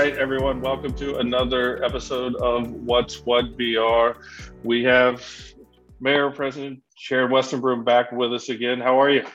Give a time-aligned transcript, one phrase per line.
[0.00, 4.18] Right, everyone, welcome to another episode of What's What BR.
[4.64, 5.22] We have
[6.00, 8.80] Mayor President Sharon Weston Broome back with us again.
[8.80, 9.26] How are you?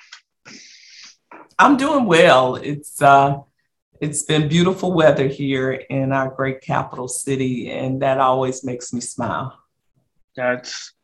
[1.59, 2.55] I'm doing well.
[2.55, 3.41] It's uh,
[4.01, 9.01] it's been beautiful weather here in our great capital city, and that always makes me
[9.01, 9.55] smile.
[10.35, 10.94] That's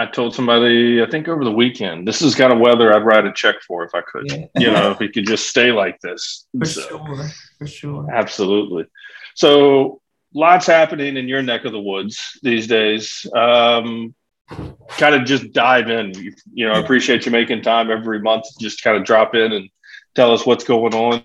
[0.00, 3.26] I told somebody, I think over the weekend, this is kind of weather I'd write
[3.26, 4.30] a check for if I could.
[4.30, 4.46] Yeah.
[4.56, 6.46] you know, if it could just stay like this.
[6.58, 7.28] For so, sure.
[7.58, 8.10] For sure.
[8.10, 8.86] Absolutely.
[9.34, 10.00] So
[10.32, 13.26] lots happening in your neck of the woods these days.
[13.36, 14.14] Um,
[14.88, 16.12] kind of just dive in.
[16.52, 19.68] You know, I appreciate you making time every month, just kind of drop in and
[20.14, 21.24] tell us what's going on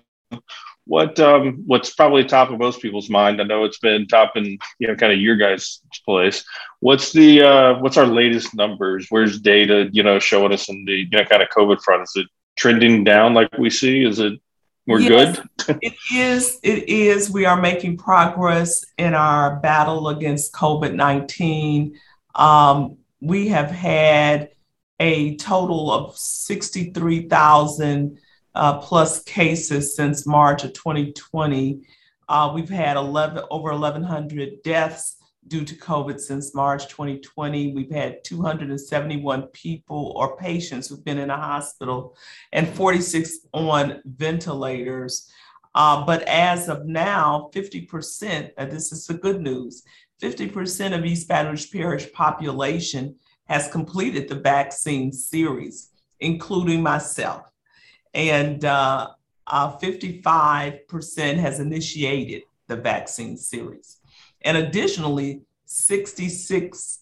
[0.86, 3.40] what um, what's probably top of most people's mind?
[3.40, 6.44] I know it's been top in you know kind of your guys' place.
[6.80, 9.06] What's the uh, what's our latest numbers?
[9.10, 12.04] Where's data you know showing us in the you know kind of COVID front?
[12.04, 12.26] Is it
[12.56, 14.04] trending down like we see?
[14.04, 14.40] Is it
[14.86, 15.78] we're yes, good?
[15.82, 16.60] it is.
[16.62, 17.30] It is.
[17.30, 21.98] We are making progress in our battle against COVID nineteen.
[22.36, 24.50] Um, we have had
[25.00, 28.20] a total of sixty three thousand
[28.56, 31.82] uh, plus cases since March of 2020.
[32.28, 37.74] Uh, we've had 11, over 1,100 deaths due to COVID since March 2020.
[37.74, 42.16] We've had 271 people or patients who've been in a hospital
[42.52, 45.30] and 46 on ventilators.
[45.74, 49.82] Uh, but as of now, 50%, and this is the good news,
[50.22, 57.52] 50% of East Baton Rouge Parish population has completed the vaccine series, including myself
[58.16, 59.10] and uh,
[59.46, 63.98] uh, 55% has initiated the vaccine series.
[64.42, 67.00] And additionally, 66%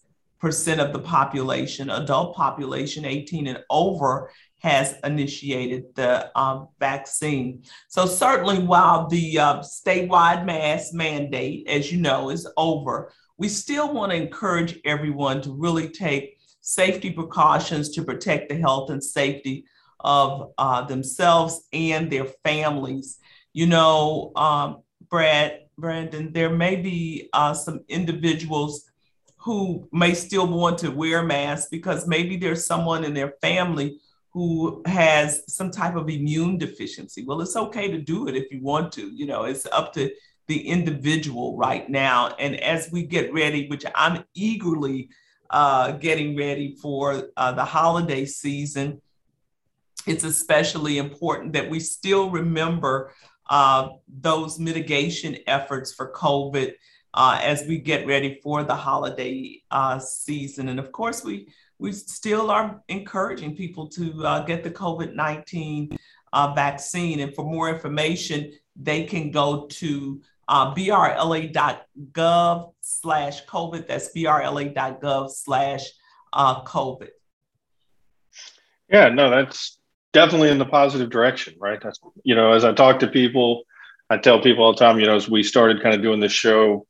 [0.78, 7.62] of the population, adult population 18 and over, has initiated the um, vaccine.
[7.88, 13.92] So, certainly, while the uh, statewide mask mandate, as you know, is over, we still
[13.92, 19.66] want to encourage everyone to really take safety precautions to protect the health and safety
[20.04, 23.18] of uh, themselves and their families.
[23.52, 28.90] You know, um, Brad, Brandon, there may be uh, some individuals
[29.38, 33.98] who may still want to wear masks because maybe there's someone in their family
[34.30, 37.24] who has some type of immune deficiency.
[37.24, 39.08] Well, it's okay to do it if you want to.
[39.14, 40.10] You know, it's up to
[40.48, 42.34] the individual right now.
[42.38, 45.08] And as we get ready, which I'm eagerly
[45.50, 49.00] uh, getting ready for uh, the holiday season,
[50.06, 53.12] it's especially important that we still remember
[53.50, 56.74] uh, those mitigation efforts for COVID
[57.14, 60.68] uh, as we get ready for the holiday uh, season.
[60.68, 61.48] And of course, we
[61.78, 65.96] we still are encouraging people to uh, get the COVID 19
[66.32, 67.20] uh, vaccine.
[67.20, 73.86] And for more information, they can go to uh, brla.gov slash COVID.
[73.86, 75.86] That's brla.gov slash
[76.34, 77.08] COVID.
[78.88, 79.78] Yeah, no, that's
[80.14, 81.80] definitely in the positive direction, right?
[81.82, 83.64] That's you know, as I talk to people,
[84.08, 86.32] I tell people all the time, you know, as we started kind of doing this
[86.32, 86.86] show,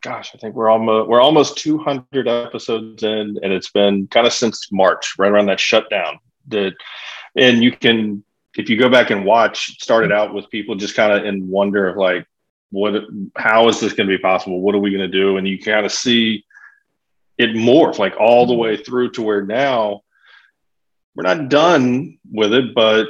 [0.00, 4.32] gosh, I think we're almost we're almost 200 episodes in, and it's been kind of
[4.32, 6.18] since March, right around that shutdown.
[6.48, 6.74] That,
[7.36, 8.24] and you can,
[8.56, 11.88] if you go back and watch, started out with people just kind of in wonder
[11.88, 12.26] of like,
[12.70, 13.02] what,
[13.36, 14.60] how is this going to be possible?
[14.60, 15.36] What are we going to do?
[15.36, 16.44] And you kind of see
[17.38, 20.02] it morph like all the way through to where now
[21.16, 23.08] we're not done with it, but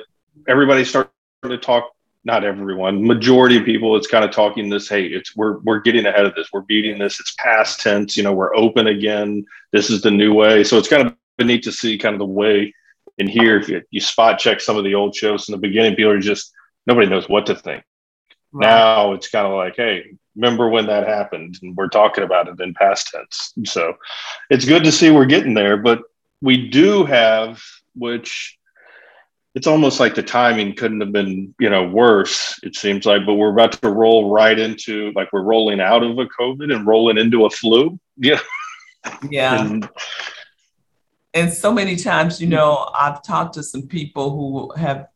[0.48, 1.10] everybody started
[1.42, 1.90] to talk.
[2.24, 4.88] Not everyone, majority of people, it's kind of talking this.
[4.88, 6.48] Hey, it's we're we're getting ahead of this.
[6.52, 7.20] We're beating this.
[7.20, 8.16] It's past tense.
[8.16, 9.44] You know, we're open again.
[9.70, 10.64] This is the new way.
[10.64, 11.14] So it's kind of
[11.46, 12.74] neat to see kind of the way
[13.18, 13.60] in here.
[13.60, 16.18] If you, you spot check some of the old shows in the beginning, people are
[16.18, 16.52] just
[16.86, 17.84] nobody knows what to think.
[18.52, 18.66] Right.
[18.66, 21.58] Now it's kind of like, hey, remember when that happened?
[21.62, 23.52] And we're talking about it in past tense.
[23.70, 23.96] So
[24.50, 26.02] it's good to see we're getting there, but
[26.40, 27.62] we do have
[27.96, 28.58] which
[29.54, 33.34] it's almost like the timing couldn't have been you know worse it seems like but
[33.34, 37.18] we're about to roll right into like we're rolling out of a covid and rolling
[37.18, 37.98] into a flu.
[38.18, 38.40] Yeah.
[39.30, 39.62] Yeah.
[39.62, 39.88] And,
[41.34, 45.08] and so many times you know i've talked to some people who have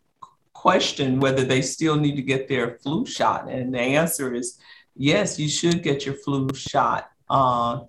[0.52, 4.58] questioned whether they still need to get their flu shot and the answer is
[4.94, 7.10] yes you should get your flu shot.
[7.30, 7.80] Uh,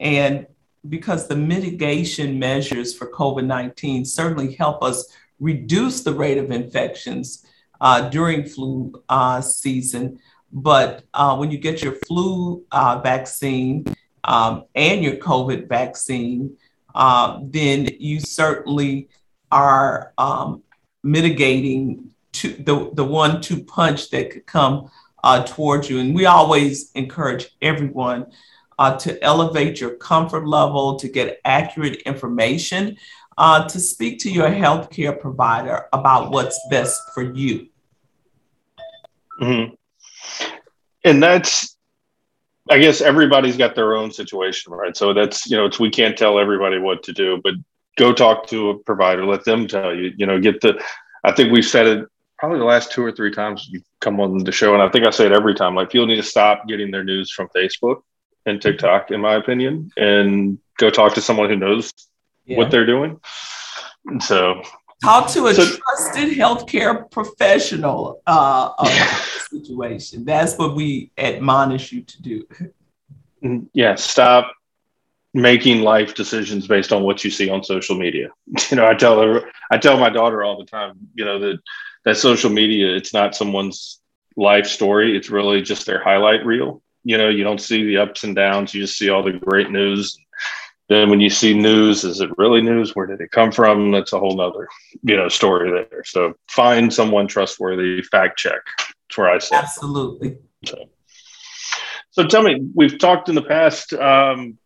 [0.00, 0.46] and
[0.88, 7.46] because the mitigation measures for COVID 19 certainly help us reduce the rate of infections
[7.80, 10.18] uh, during flu uh, season.
[10.52, 13.84] But uh, when you get your flu uh, vaccine
[14.24, 16.56] um, and your COVID vaccine,
[16.94, 19.08] uh, then you certainly
[19.50, 20.62] are um,
[21.02, 24.90] mitigating to the, the one two punch that could come
[25.22, 25.98] uh, towards you.
[25.98, 28.26] And we always encourage everyone
[28.78, 32.96] uh, to elevate your comfort level, to get accurate information,
[33.36, 37.68] uh, to speak to your healthcare provider about what's best for you.
[39.40, 39.74] Mm-hmm.
[41.04, 41.76] And that's,
[42.70, 44.96] I guess everybody's got their own situation, right?
[44.96, 47.54] So that's, you know, it's, we can't tell everybody what to do, but
[47.96, 50.80] go talk to a provider, let them tell you, you know, get the,
[51.24, 52.06] I think we've said it
[52.38, 54.74] probably the last two or three times you come on the show.
[54.74, 57.04] And I think I say it every time, like people need to stop getting their
[57.04, 58.02] news from Facebook
[58.48, 61.92] and TikTok, in my opinion, and go talk to someone who knows
[62.44, 62.56] yeah.
[62.56, 63.20] what they're doing.
[64.20, 64.62] So
[65.02, 70.24] talk to a so, trusted healthcare professional uh, of the situation.
[70.24, 72.44] That's what we admonish you to do.
[73.42, 73.66] Mm-hmm.
[73.72, 74.52] Yeah, stop
[75.34, 78.30] making life decisions based on what you see on social media.
[78.70, 81.58] You know, I tell her, I tell my daughter all the time, you know, that
[82.04, 84.00] that social media, it's not someone's
[84.36, 85.16] life story.
[85.16, 86.82] It's really just their highlight reel.
[87.08, 88.74] You know, you don't see the ups and downs.
[88.74, 90.18] You just see all the great news.
[90.90, 92.94] Then when you see news, is it really news?
[92.94, 93.90] Where did it come from?
[93.92, 94.68] That's a whole nother,
[95.02, 96.04] you know, story there.
[96.04, 98.60] So find someone trustworthy, fact check.
[98.76, 99.56] That's where I say.
[99.56, 100.36] Absolutely.
[100.66, 100.76] So,
[102.10, 104.58] so tell me, we've talked in the past, um,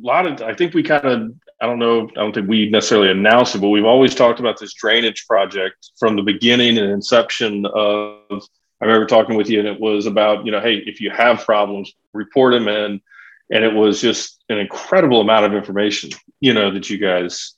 [0.00, 2.70] a lot of, I think we kind of, I don't know, I don't think we
[2.70, 6.92] necessarily announced it, but we've always talked about this drainage project from the beginning and
[6.92, 8.46] inception of,
[8.80, 11.44] I remember talking with you and it was about, you know, hey, if you have
[11.44, 13.00] problems, report them in.
[13.52, 17.54] And it was just an incredible amount of information, you know, that you guys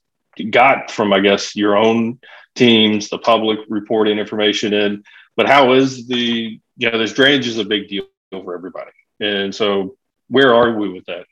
[0.51, 2.19] got from, I guess, your own
[2.55, 5.05] teams, the public reporting information in.
[5.37, 8.91] But how is the, you know, this drainage is a big deal for everybody.
[9.21, 9.97] And so
[10.29, 11.27] where are we with that?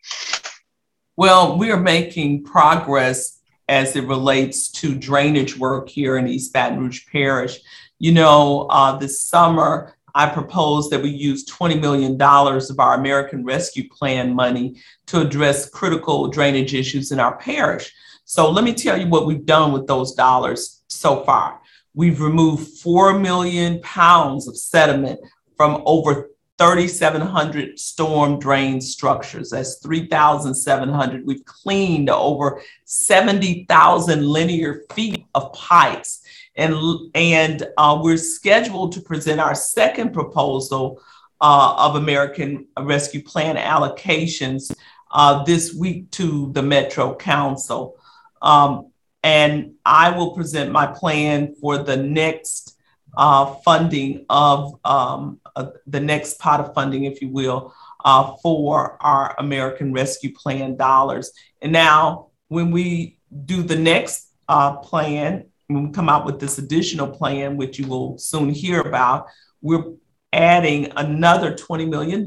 [1.17, 3.39] Well, we are making progress
[3.69, 7.61] as it relates to drainage work here in East Baton Rouge Parish.
[8.03, 13.45] You know, uh, this summer, I proposed that we use $20 million of our American
[13.45, 14.77] Rescue Plan money
[15.09, 17.93] to address critical drainage issues in our parish.
[18.25, 21.61] So let me tell you what we've done with those dollars so far.
[21.93, 25.21] We've removed 4 million pounds of sediment
[25.59, 29.51] from over 3,700 storm drain structures.
[29.51, 31.27] That's 3,700.
[31.27, 36.20] We've cleaned over 70,000 linear feet of pipes.
[36.57, 36.75] And,
[37.15, 41.01] and uh, we're scheduled to present our second proposal
[41.41, 44.73] uh, of American Rescue Plan allocations
[45.11, 47.97] uh, this week to the Metro Council.
[48.43, 48.91] Um,
[49.23, 52.77] and I will present my plan for the next
[53.17, 57.75] uh, funding of um, uh, the next pot of funding, if you will,
[58.05, 61.33] uh, for our American Rescue Plan dollars.
[61.61, 66.59] And now, when we do the next uh, plan, when we come out with this
[66.59, 69.27] additional plan, which you will soon hear about,
[69.63, 69.93] we're
[70.33, 72.27] adding another $20 million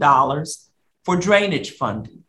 [1.04, 2.24] for drainage funding.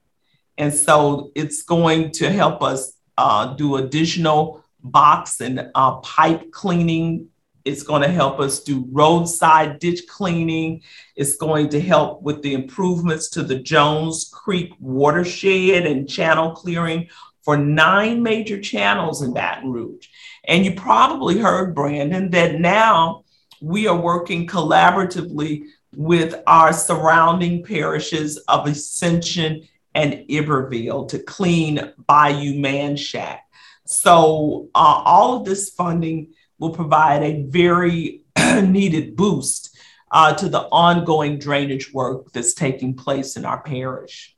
[0.59, 7.29] And so it's going to help us uh, do additional box and uh, pipe cleaning
[7.65, 10.83] it's going to help us do roadside ditch cleaning.
[11.17, 17.09] It's going to help with the improvements to the Jones Creek watershed and channel clearing
[17.43, 20.09] for nine major channels in Baton Rouge.
[20.47, 23.25] And you probably heard, Brandon, that now
[23.61, 25.65] we are working collaboratively
[25.97, 33.39] with our surrounding parishes of Ascension and Iberville to clean Bayou Manchac.
[33.87, 38.23] So uh, all of this funding will provide a very
[38.63, 39.77] needed boost
[40.11, 44.37] uh, to the ongoing drainage work that's taking place in our parish.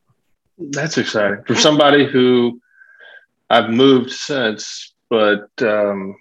[0.58, 1.44] That's exciting.
[1.46, 2.60] For somebody who
[3.50, 6.16] I've moved since, but um,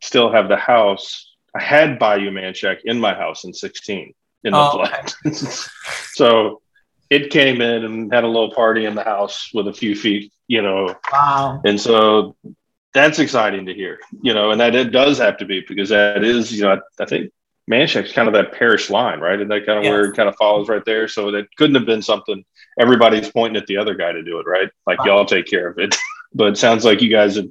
[0.00, 4.14] still have the house, I had Bayou Manchac in my house in 16
[4.44, 5.12] in the oh, flood.
[5.26, 5.36] Okay.
[6.12, 6.60] so
[7.10, 10.32] it came in and had a little party in the house with a few feet,
[10.48, 10.94] you know.
[11.12, 11.60] Wow.
[11.64, 12.36] And so
[12.94, 16.24] that's exciting to hear, you know, and that it does have to be because that
[16.24, 17.32] is, you know, I, I think
[17.70, 19.40] Manchac's kind of that parish line, right?
[19.40, 19.90] And that kind of yes.
[19.90, 21.08] where it kind of follows right there.
[21.08, 22.44] So that couldn't have been something
[22.78, 24.70] everybody's pointing at the other guy to do it, right?
[24.86, 25.06] Like wow.
[25.06, 25.96] y'all take care of it.
[26.34, 27.48] but it sounds like you guys have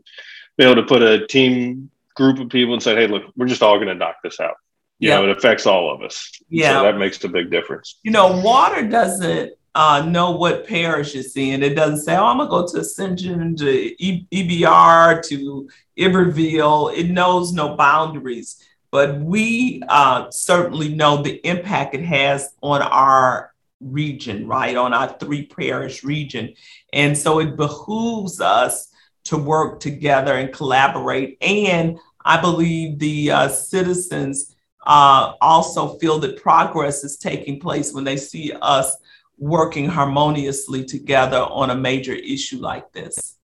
[0.57, 3.61] been able to put a team group of people and say, hey, look, we're just
[3.61, 4.55] all going to knock this out.
[4.99, 5.17] You yeah.
[5.17, 6.31] know, it affects all of us.
[6.49, 6.79] Yeah.
[6.79, 7.99] So that makes a big difference.
[8.03, 11.61] You know, water doesn't uh, know what parish it's in.
[11.61, 13.69] It doesn't say, oh, I'm going to go to Ascension, to
[14.01, 15.69] e- EBR, to
[15.99, 16.89] Iberville.
[16.95, 18.63] It knows no boundaries.
[18.89, 24.77] But we uh, certainly know the impact it has on our region, right?
[24.77, 26.53] On our three parish region.
[26.93, 28.93] And so it behooves us
[29.25, 31.37] to work together and collaborate.
[31.41, 34.55] And I believe the uh, citizens
[34.85, 38.95] uh, also feel that progress is taking place when they see us
[39.37, 43.37] working harmoniously together on a major issue like this.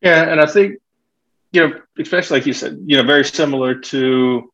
[0.00, 0.76] Yeah, and I think,
[1.52, 4.50] you know, especially like you said, you know, very similar to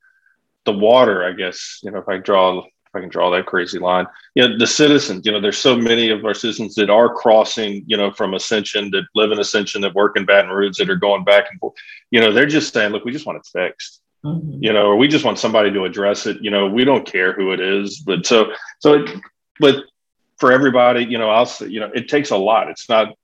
[0.64, 3.78] the water, I guess, you know, if I draw if I can draw that crazy
[3.78, 4.06] line.
[4.34, 7.84] You know, the citizens, you know, there's so many of our citizens that are crossing,
[7.86, 10.96] you know, from Ascension that live in Ascension that work in Baton Rouge that are
[10.96, 11.74] going back and forth.
[12.10, 14.00] You know, they're just saying, look, we just want it fixed.
[14.24, 14.58] Mm-hmm.
[14.62, 16.38] You know, or we just want somebody to address it.
[16.42, 18.00] You know, we don't care who it is.
[18.00, 19.10] But so so it,
[19.60, 19.84] but
[20.38, 22.68] for everybody, you know, I'll say, you know, it takes a lot.
[22.68, 23.14] It's not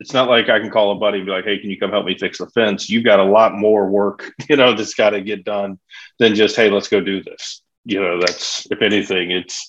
[0.00, 1.90] it's not like I can call a buddy and be like, hey, can you come
[1.90, 2.90] help me fix the fence?
[2.90, 5.78] You've got a lot more work, you know, that's got to get done
[6.18, 9.68] than just, hey, let's go do this you know, that's if anything, it's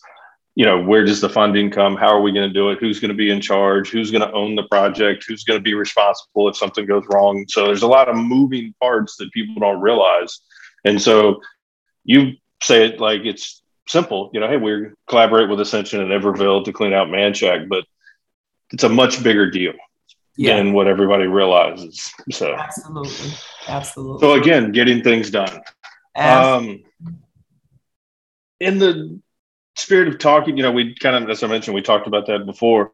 [0.55, 1.95] you know, where does the funding come?
[1.95, 2.77] How are we going to do it?
[2.79, 3.89] Who's going to be in charge?
[3.89, 5.25] Who's going to own the project?
[5.27, 7.45] Who's going to be responsible if something goes wrong?
[7.47, 10.41] So there's a lot of moving parts that people don't realize.
[10.85, 11.41] And so
[12.03, 16.63] you say it like it's simple, you know, hey, we collaborate with Ascension and Iberville
[16.63, 17.85] to clean out Manchac, but
[18.71, 19.73] it's a much bigger deal
[20.37, 20.57] yeah.
[20.57, 22.11] than what everybody realizes.
[22.31, 23.31] So absolutely.
[23.67, 24.19] Absolutely.
[24.19, 25.61] So again, getting things done.
[26.15, 26.75] Absolutely.
[26.75, 26.83] Um,
[28.63, 29.19] in the
[29.75, 32.45] spirit of talking, you know, we kind of, as I mentioned, we talked about that
[32.45, 32.91] before.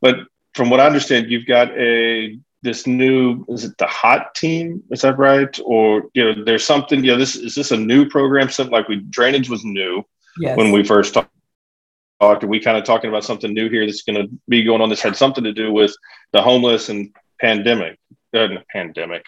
[0.00, 0.16] But
[0.54, 4.82] from what I understand, you've got a this new is it the hot team?
[4.90, 5.56] Is that right?
[5.64, 7.04] Or you know, there's something.
[7.04, 8.50] You know, this is this a new program?
[8.50, 10.04] Something like we drainage was new
[10.38, 10.56] yes.
[10.56, 11.30] when we first talked.
[12.20, 14.88] Are we kind of talking about something new here that's going to be going on?
[14.88, 15.94] This had something to do with
[16.32, 17.96] the homeless and pandemic,
[18.34, 19.24] uh, pandemic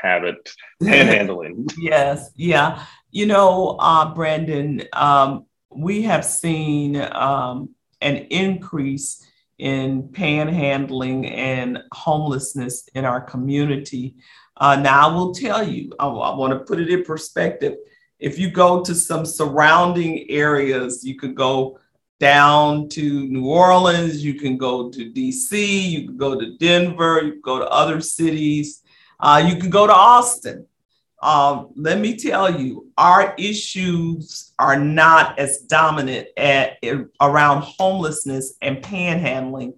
[0.00, 0.50] habit,
[0.82, 1.70] panhandling.
[1.78, 2.84] yes, yeah.
[3.10, 9.26] You know, uh, Brandon, um, we have seen um, an increase
[9.58, 14.16] in panhandling and homelessness in our community.
[14.58, 17.76] Uh, now, I will tell you, I, I want to put it in perspective.
[18.18, 21.78] If you go to some surrounding areas, you could go
[22.18, 27.32] down to New Orleans, you can go to DC, you can go to Denver, you
[27.32, 28.82] can go to other cities,
[29.20, 30.66] uh, you can go to Austin.
[31.22, 36.78] Um, let me tell you, our issues are not as dominant at,
[37.20, 39.74] around homelessness and panhandling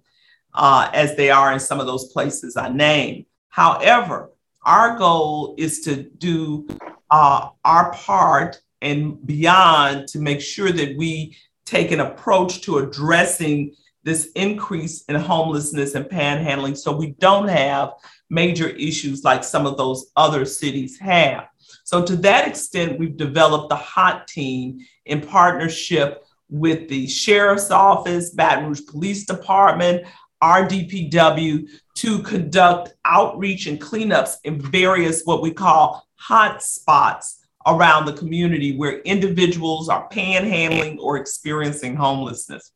[0.53, 3.25] uh, as they are in some of those places I named.
[3.47, 4.31] However,
[4.63, 6.67] our goal is to do
[7.09, 13.75] uh, our part and beyond to make sure that we take an approach to addressing
[14.09, 17.93] this increase in homelessness and panhandling so we don't have
[18.31, 21.47] major issues like some of those other cities have.
[21.83, 28.31] So, to that extent, we've developed the HOT team in partnership with the Sheriff's Office,
[28.31, 30.07] Baton Rouge Police Department,
[30.41, 38.13] RDPW to conduct outreach and cleanups in various what we call hot spots around the
[38.13, 42.71] community where individuals are panhandling or experiencing homelessness.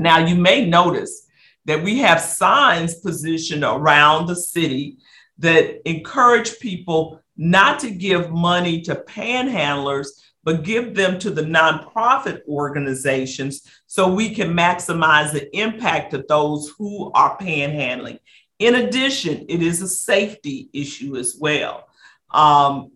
[0.00, 1.26] Now, you may notice
[1.66, 4.96] that we have signs positioned around the city
[5.38, 10.08] that encourage people not to give money to panhandlers,
[10.42, 16.72] but give them to the nonprofit organizations so we can maximize the impact of those
[16.78, 18.18] who are panhandling.
[18.58, 21.86] In addition, it is a safety issue as well.
[22.30, 22.92] Um,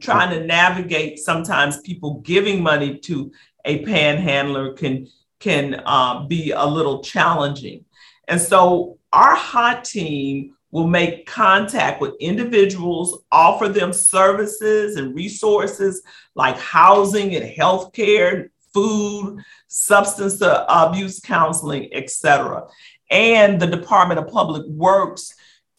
[0.00, 3.32] trying to navigate sometimes people giving money to
[3.64, 5.06] a panhandler can
[5.40, 7.84] can uh, be a little challenging.
[8.28, 16.02] And so our hot team will make contact with individuals, offer them services and resources
[16.34, 22.66] like housing and healthcare, food, substance abuse counseling, etc.
[23.10, 25.34] And the Department of Public Works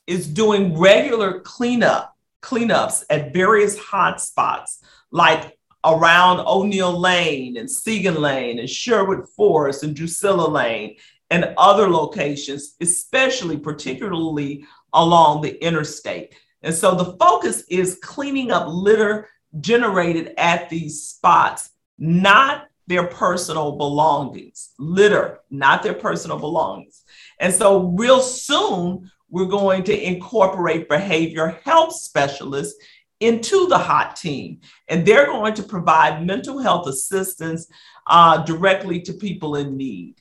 [0.07, 4.77] is doing regular cleanup cleanups at various hotspots
[5.11, 10.97] like around O'Neill Lane and Siegen Lane and Sherwood Forest and Drusilla Lane
[11.29, 16.35] and other locations, especially particularly along the interstate.
[16.63, 23.77] And so the focus is cleaning up litter generated at these spots, not their personal
[23.77, 24.71] belongings.
[24.77, 27.03] Litter, not their personal belongings.
[27.39, 32.75] And so, real soon, we're going to incorporate behavior health specialists
[33.19, 34.61] into the hot team.
[34.87, 37.67] And they're going to provide mental health assistance
[38.07, 40.15] uh, directly to people in need.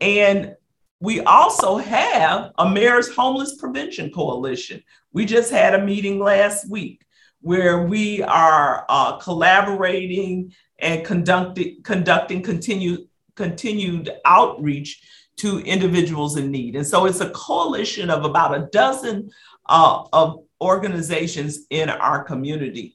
[0.00, 0.54] And
[1.00, 4.82] we also have a Mayor's Homeless Prevention Coalition.
[5.12, 7.04] We just had a meeting last week
[7.40, 15.02] where we are uh, collaborating and conducting, conducting continued, continued outreach
[15.36, 16.76] to individuals in need.
[16.76, 19.30] And so it's a coalition of about a dozen
[19.66, 22.94] uh, of organizations in our community.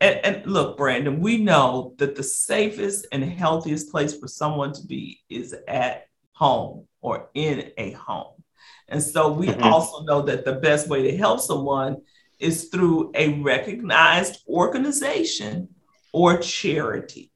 [0.00, 4.86] and, and, look, Brandon, we know that the safest and healthiest place for someone to
[4.86, 8.42] be is at home or in a home.
[8.88, 9.62] And so we mm-hmm.
[9.62, 12.02] also know that the best way to help someone
[12.38, 15.68] is through a recognized organization
[16.12, 17.30] or charity.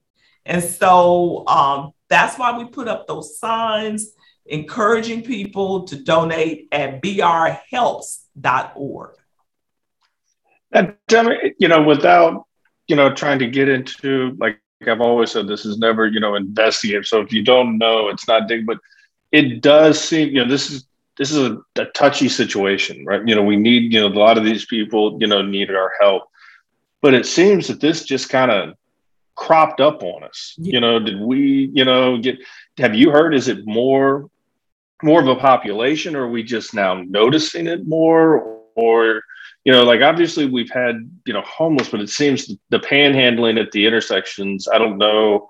[0.45, 4.11] And so um, that's why we put up those signs
[4.45, 7.95] encouraging people to donate at brhelps.org.
[10.71, 10.95] And
[11.59, 12.45] you know, without
[12.87, 16.35] you know trying to get into like I've always said, this is never you know
[16.35, 17.07] investigative.
[17.07, 18.65] So if you don't know, it's not dig.
[18.65, 18.79] But
[19.31, 20.85] it does seem you know this is
[21.17, 23.25] this is a, a touchy situation, right?
[23.27, 25.93] You know, we need you know a lot of these people you know needed our
[25.99, 26.23] help,
[27.01, 28.75] but it seems that this just kind of
[29.35, 30.55] cropped up on us.
[30.57, 30.73] Yeah.
[30.73, 32.37] You know, did we you know get?
[32.77, 33.33] Have you heard?
[33.33, 34.29] Is it more
[35.03, 39.21] more of a population, or are we just now noticing it more, or
[39.67, 40.95] you know, like obviously we've had,
[41.25, 45.49] you know, homeless, but it seems the panhandling at the intersections, I don't know.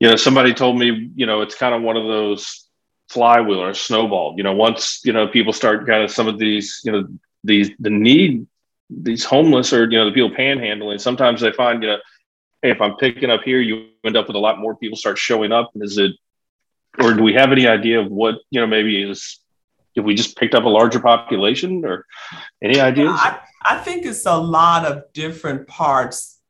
[0.00, 2.66] You know, somebody told me, you know, it's kind of one of those
[3.10, 4.34] flywheel or snowball.
[4.36, 7.06] You know, once, you know, people start kind of some of these, you know,
[7.44, 8.48] these the need
[8.90, 11.98] these homeless or you know the people panhandling sometimes they find you know
[12.60, 15.16] hey if i'm picking up here you end up with a lot more people start
[15.16, 16.12] showing up is it
[17.00, 19.40] or do we have any idea of what you know maybe is
[19.94, 22.06] if we just picked up a larger population or
[22.62, 23.12] any ideas?
[23.12, 26.40] I, I think it's a lot of different parts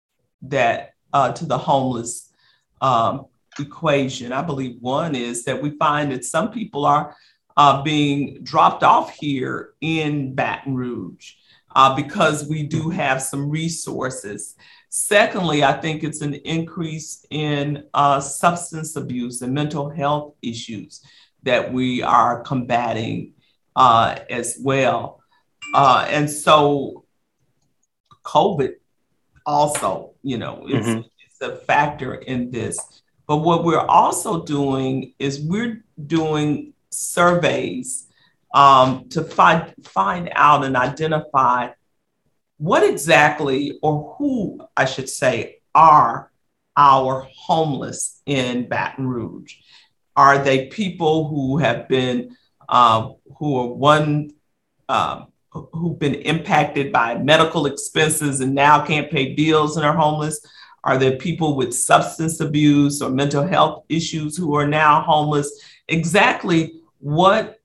[0.42, 2.32] that uh, to the homeless
[2.80, 3.26] um,
[3.58, 4.32] equation.
[4.32, 7.14] I believe one is that we find that some people are
[7.56, 11.34] uh, being dropped off here in Baton Rouge
[11.74, 14.56] uh, because we do have some resources.
[14.88, 21.02] Secondly, I think it's an increase in uh, substance abuse and mental health issues
[21.42, 23.34] that we are combating
[23.76, 25.20] uh, as well.
[25.74, 27.04] Uh, and so
[28.24, 28.74] COVID
[29.46, 31.44] also, you know, is, mm-hmm.
[31.44, 32.78] a factor in this.
[33.26, 38.06] But what we're also doing is we're doing surveys
[38.54, 41.70] um, to find find out and identify
[42.58, 46.30] what exactly or who I should say are
[46.76, 49.56] our homeless in Baton Rouge.
[50.16, 52.36] Are they people who have been,
[52.68, 54.30] uh, who are one,
[54.88, 60.44] uh, who've been impacted by medical expenses and now can't pay bills and are homeless?
[60.84, 65.62] Are there people with substance abuse or mental health issues who are now homeless?
[65.88, 67.60] Exactly what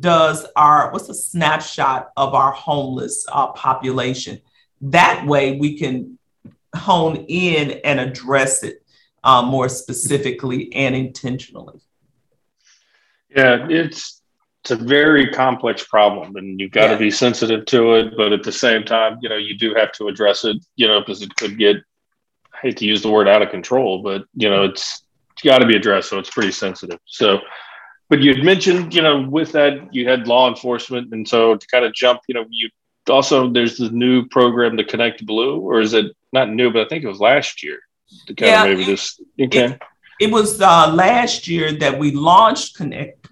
[0.00, 4.40] does our, what's a snapshot of our homeless uh, population?
[4.80, 6.18] That way we can
[6.74, 8.83] hone in and address it
[9.24, 11.80] uh, more specifically and intentionally?
[13.34, 14.20] Yeah, it's
[14.62, 16.92] it's a very complex problem, and you've got yeah.
[16.92, 18.16] to be sensitive to it.
[18.16, 20.58] But at the same time, you know, you do have to address it.
[20.76, 21.76] You know, because it could get
[22.54, 25.58] I hate to use the word out of control, but you know, it's it's got
[25.58, 26.10] to be addressed.
[26.10, 27.00] So it's pretty sensitive.
[27.06, 27.40] So,
[28.08, 31.66] but you had mentioned, you know, with that you had law enforcement, and so to
[31.66, 32.68] kind of jump, you know, you
[33.08, 36.70] also there's the new program, the Connect Blue, or is it not new?
[36.70, 37.80] But I think it was last year
[38.26, 39.64] to kind yeah, of maybe just okay.
[39.64, 39.82] It,
[40.20, 43.28] it was uh, last year that we launched Connect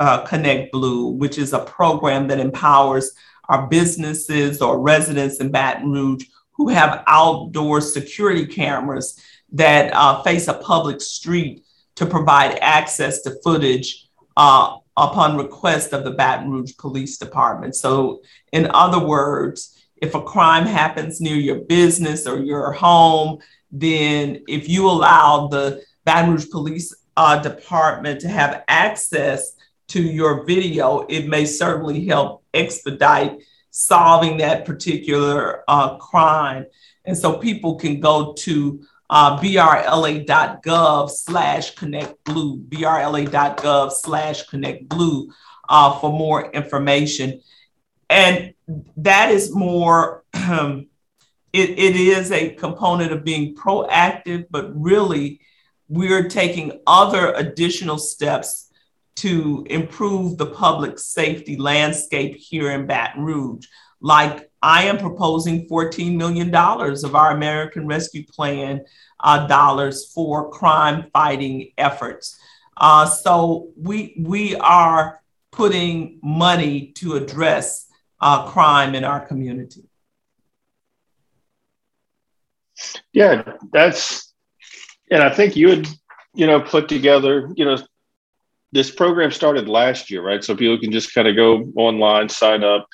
[0.00, 3.12] uh, Connect Blue, which is a program that empowers
[3.48, 9.20] our businesses or residents in Baton Rouge who have outdoor security cameras
[9.52, 11.64] that uh, face a public street
[11.96, 17.76] to provide access to footage uh, upon request of the Baton Rouge Police Department.
[17.76, 23.38] So, in other words, if a crime happens near your business or your home,
[23.74, 29.56] then if you allow the Baton Rouge Police uh, Department to have access
[29.88, 36.66] to your video, it may certainly help expedite solving that particular uh, crime.
[37.04, 45.32] And so people can go to uh, brla.gov slash connect blue, brla.gov slash connect blue
[45.68, 47.40] uh, for more information.
[48.08, 48.54] And
[48.98, 50.86] that is more um,
[51.54, 55.40] it, it is a component of being proactive, but really
[55.88, 58.72] we're taking other additional steps
[59.16, 63.68] to improve the public safety landscape here in Baton Rouge.
[64.00, 68.84] Like I am proposing $14 million of our American Rescue Plan
[69.20, 72.36] uh, dollars for crime fighting efforts.
[72.76, 75.20] Uh, so we, we are
[75.52, 77.86] putting money to address
[78.20, 79.84] uh, crime in our community.
[83.12, 84.32] Yeah, that's,
[85.10, 85.88] and I think you had,
[86.34, 87.78] you know, put together, you know,
[88.72, 90.42] this program started last year, right?
[90.42, 92.88] So people can just kind of go online, sign up.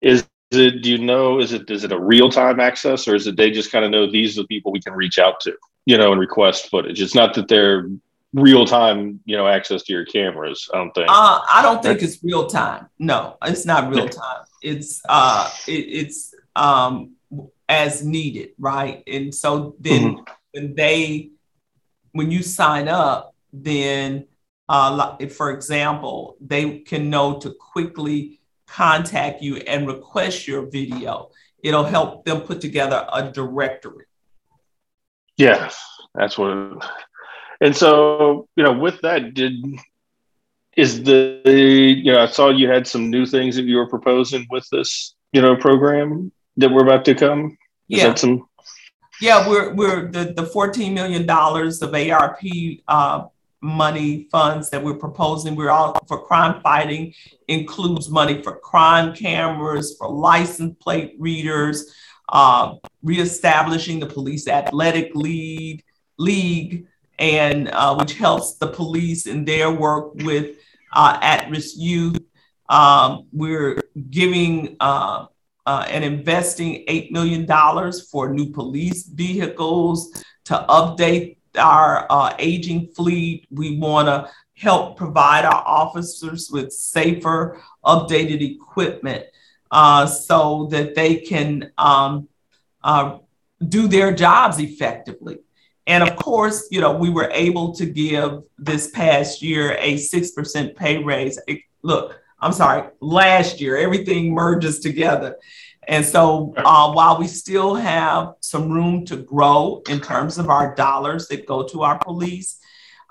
[0.00, 3.26] Is it do you know is it is it a real time access or is
[3.26, 5.54] it they just kind of know these are the people we can reach out to
[5.86, 7.88] you know and request footage it's not that they're
[8.32, 12.02] real time you know access to your cameras i don't think uh, i don't think
[12.02, 17.12] it's real time no it's not real time it's uh it, it's um
[17.68, 20.32] as needed right and so then mm-hmm.
[20.52, 21.30] when they
[22.12, 24.26] when you sign up then
[24.68, 28.40] uh, for example they can know to quickly
[28.74, 31.30] contact you and request your video.
[31.62, 34.06] It'll help them put together a directory.
[35.36, 35.70] Yeah,
[36.14, 36.84] that's what.
[37.60, 39.54] And so, you know, with that, did
[40.76, 44.44] is the you know I saw you had some new things that you were proposing
[44.50, 47.56] with this you know program that we're about to come.
[47.88, 48.14] Yeah.
[48.14, 48.48] some?
[49.20, 52.40] Yeah, we're we're the the fourteen million dollars of ARP
[52.88, 53.26] uh,
[53.60, 55.54] money funds that we're proposing.
[55.54, 57.14] We're all for crime fighting
[57.48, 61.94] includes money for crime cameras, for license plate readers,
[62.28, 65.82] uh, reestablishing the police athletic league,
[66.18, 66.86] league,
[67.18, 70.56] and uh, which helps the police in their work with
[70.92, 72.20] uh, at-risk youth.
[72.68, 75.26] Um, we're giving uh,
[75.66, 77.46] uh, and investing $8 million
[78.10, 80.12] for new police vehicles
[80.44, 83.46] to update our uh, aging fleet.
[83.50, 89.24] We want to help provide our officers with safer, updated equipment
[89.70, 92.28] uh, so that they can um,
[92.82, 93.18] uh,
[93.68, 95.38] do their jobs effectively.
[95.86, 100.76] And of course, you know, we were able to give this past year a 6%
[100.76, 101.38] pay raise.
[101.82, 105.36] Look, I'm sorry, last year, everything merges together.
[105.86, 110.74] And so uh, while we still have some room to grow in terms of our
[110.74, 112.58] dollars that go to our police,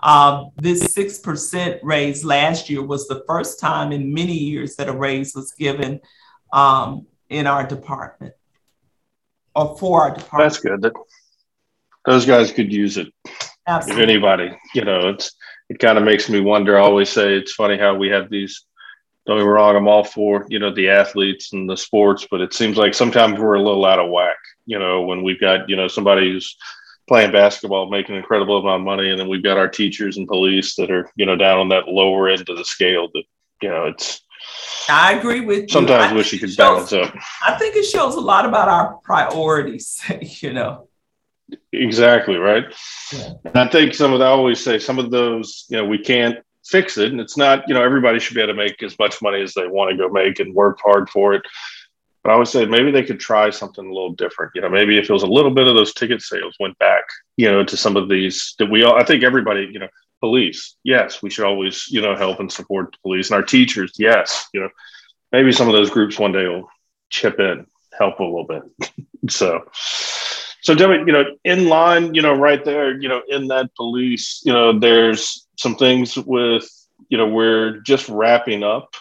[0.02, 4.94] uh, this 6% raise last year was the first time in many years that a
[4.94, 6.02] raise was given
[6.52, 8.34] um, in our department
[9.56, 10.52] or for our department.
[10.52, 10.82] That's good.
[10.82, 10.94] That,
[12.06, 13.14] those guys could use it.
[13.66, 14.04] Absolutely.
[14.04, 15.34] If anybody, you know, it's
[15.70, 16.78] it kind of makes me wonder.
[16.78, 18.66] I always say it's funny how we have these
[19.26, 22.42] don't get me wrong, I'm all for, you know, the athletes and the sports, but
[22.42, 25.70] it seems like sometimes we're a little out of whack, you know, when we've got,
[25.70, 26.58] you know, somebody who's
[27.08, 30.28] playing basketball, making an incredible amount of money, and then we've got our teachers and
[30.28, 33.24] police that are, you know, down on that lower end of the scale that,
[33.62, 34.22] you know, it's
[34.90, 35.68] I agree with you.
[35.70, 37.16] Sometimes wish you could shows, balance up.
[37.46, 40.02] I think it shows a lot about our priorities,
[40.42, 40.90] you know.
[41.72, 42.66] Exactly, right.
[43.14, 43.30] Yeah.
[43.46, 45.98] And I think some of the, I always say some of those, you know, we
[45.98, 47.12] can't fix it.
[47.12, 49.54] And it's not, you know, everybody should be able to make as much money as
[49.54, 51.44] they want to go make and work hard for it.
[52.24, 54.54] But I would say maybe they could try something a little different.
[54.56, 57.04] You know, maybe if it was a little bit of those ticket sales went back,
[57.36, 59.90] you know, to some of these that we all, I think everybody, you know,
[60.22, 63.92] police, yes, we should always, you know, help and support the police and our teachers,
[63.98, 64.70] yes, you know,
[65.34, 66.70] maybe some of those groups one day will
[67.10, 67.68] chip in,
[68.00, 68.64] help a little bit.
[69.30, 69.70] so,
[70.62, 74.42] so Debbie, you know, in line, you know, right there, you know, in that police,
[74.46, 76.70] you know, there's some things with,
[77.10, 78.94] you know, we're just wrapping up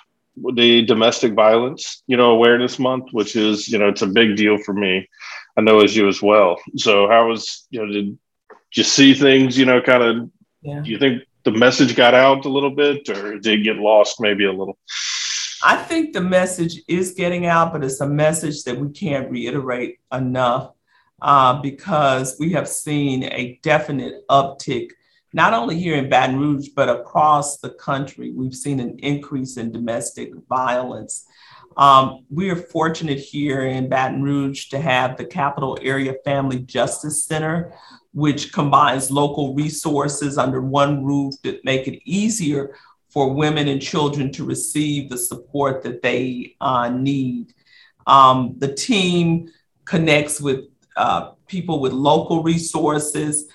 [0.55, 4.57] the domestic violence, you know, awareness month, which is, you know, it's a big deal
[4.57, 5.07] for me.
[5.59, 6.59] I know as you as well.
[6.77, 8.18] So how was, you know, did
[8.75, 10.31] you see things, you know, kind of,
[10.62, 10.81] yeah.
[10.81, 14.20] do you think the message got out a little bit or did it get lost
[14.20, 14.79] maybe a little?
[15.62, 20.01] I think the message is getting out, but it's a message that we can't reiterate
[20.11, 20.72] enough
[21.20, 24.90] uh, because we have seen a definite uptick,
[25.33, 28.33] not only here in Baton Rouge, but across the country.
[28.33, 31.27] We've seen an increase in domestic violence.
[31.77, 37.25] Um, we are fortunate here in Baton Rouge to have the Capital Area Family Justice
[37.25, 37.73] Center,
[38.12, 42.77] which combines local resources under one roof that make it easier
[43.09, 47.55] for women and children to receive the support that they uh, need.
[48.07, 49.51] Um, the team
[49.85, 50.66] connects with
[50.97, 53.49] uh, people with local resources,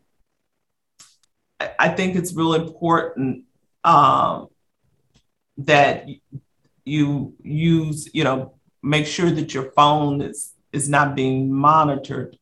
[1.79, 3.45] I think it's really important
[3.83, 4.47] um,
[5.57, 6.07] that
[6.85, 12.37] you use, you know, make sure that your phone is is not being monitored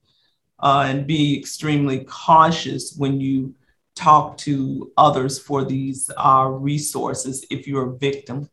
[0.60, 3.54] uh, and be extremely cautious when you
[3.96, 8.50] talk to others for these uh, resources if you're a victim.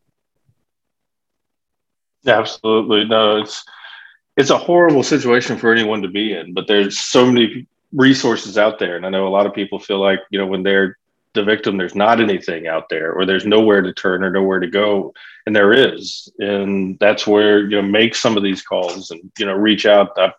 [2.26, 3.04] Absolutely.
[3.04, 3.64] No, it's
[4.36, 8.78] it's a horrible situation for anyone to be in, but there's so many resources out
[8.78, 8.96] there.
[8.96, 10.98] And I know a lot of people feel like, you know, when they're
[11.34, 14.66] the victim, there's not anything out there or there's nowhere to turn or nowhere to
[14.66, 15.12] go.
[15.46, 16.28] And there is.
[16.38, 20.10] And that's where, you know, make some of these calls and, you know, reach out.
[20.16, 20.32] I,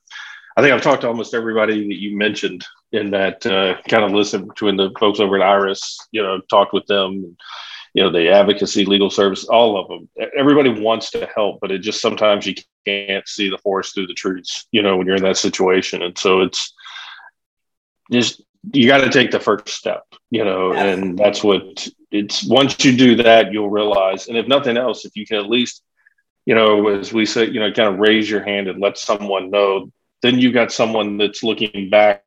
[0.57, 4.11] I think I've talked to almost everybody that you mentioned in that uh, kind of
[4.11, 7.35] listen between the folks over at Iris, you know, talked with them,
[7.93, 10.09] you know, the advocacy, legal service, all of them.
[10.37, 14.13] Everybody wants to help, but it just sometimes you can't see the forest through the
[14.13, 16.01] trees, you know, when you're in that situation.
[16.01, 16.73] And so it's
[18.11, 18.41] just,
[18.73, 22.95] you got to take the first step, you know, and that's what it's once you
[22.95, 24.27] do that, you'll realize.
[24.27, 25.83] And if nothing else, if you can at least,
[26.45, 29.51] you know, as we say, you know, kind of raise your hand and let someone
[29.51, 29.91] know,
[30.25, 32.25] then you've got someone that's looking back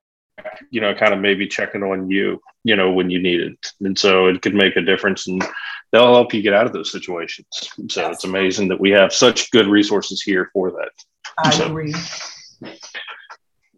[0.70, 3.72] you know, kind of maybe checking on you, you know, when you need it.
[3.80, 5.42] And so it could make a difference and
[5.90, 7.46] they'll help you get out of those situations.
[7.88, 10.90] So it's amazing that we have such good resources here for that.
[11.38, 11.94] I so, agree.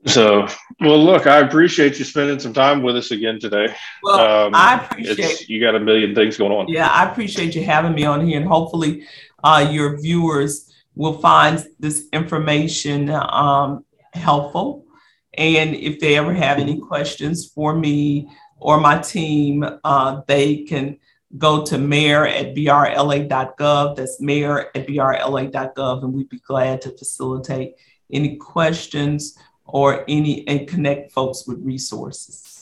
[0.07, 0.47] So,
[0.81, 3.75] well, look, I appreciate you spending some time with us again today.
[4.03, 6.69] Well, um, I appreciate you got a million things going on.
[6.69, 9.07] Yeah, I appreciate you having me on here, and hopefully,
[9.45, 14.87] uh, your viewers will find this information um, helpful
[15.35, 20.99] and if they ever have any questions for me or my team, uh, they can
[21.39, 23.97] go to mayor at brla.gov.
[23.97, 27.75] That's mayor at brla.gov, and we'd be glad to facilitate
[28.13, 32.60] any questions or any and connect folks with resources.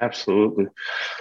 [0.00, 0.66] Absolutely.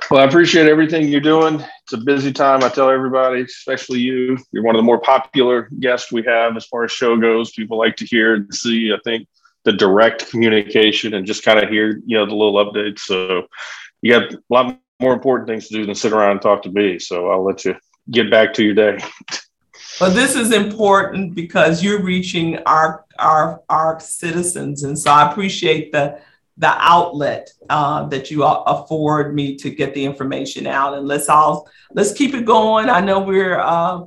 [0.09, 1.63] Well, I appreciate everything you're doing.
[1.83, 2.63] It's a busy time.
[2.63, 6.65] I tell everybody, especially you, you're one of the more popular guests we have as
[6.65, 7.51] far as show goes.
[7.51, 9.27] People like to hear and see, I think,
[9.63, 12.99] the direct communication and just kind of hear, you know, the little updates.
[12.99, 13.47] So
[14.01, 16.71] you got a lot more important things to do than sit around and talk to
[16.71, 16.99] me.
[16.99, 17.75] So I'll let you
[18.09, 18.97] get back to your day.
[20.01, 25.91] Well, this is important because you're reaching our our our citizens, and so I appreciate
[25.91, 26.19] the
[26.58, 30.98] the outlet uh, that you afford me to get the information out.
[30.98, 32.89] And let's all let's keep it going.
[32.89, 34.02] I know we're uh,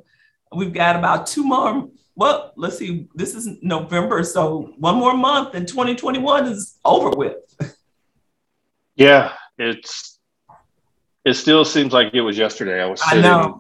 [0.55, 5.55] we've got about two more well, let's see, this is November, so one more month
[5.55, 7.37] and 2021 is over with.
[8.99, 10.19] Yeah, it's
[11.23, 12.81] it still seems like it was yesterday.
[12.81, 13.53] I was sitting I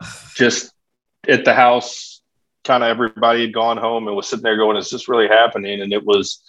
[0.34, 0.72] just
[1.28, 2.22] at the house,
[2.64, 5.80] kind of everybody had gone home and was sitting there going, Is this really happening?
[5.80, 6.42] And it was,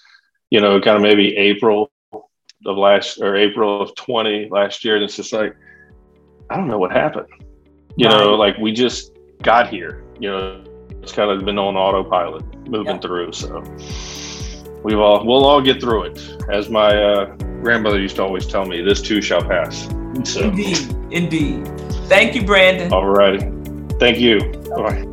[0.55, 4.95] you know, kind of maybe April of last or April of 20 last year.
[4.95, 5.53] And it's just like,
[6.49, 7.27] I don't know what happened.
[7.97, 8.17] You right.
[8.19, 10.63] know, like we just got here, you know,
[11.01, 13.01] it's kind of been on autopilot moving yeah.
[13.01, 13.33] through.
[13.33, 13.61] So
[14.81, 16.45] we've all we'll all get through it.
[16.49, 17.25] As my uh,
[17.61, 19.89] grandmother used to always tell me, this too shall pass.
[20.23, 20.39] So.
[20.39, 20.77] Indeed,
[21.11, 21.67] indeed.
[22.07, 22.93] Thank you, Brandon.
[22.93, 23.51] All righty.
[23.99, 24.39] Thank you.
[24.73, 25.05] Bye.